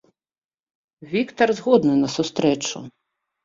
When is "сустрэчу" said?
2.17-2.87